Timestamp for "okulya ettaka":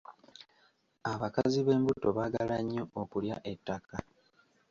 3.01-3.95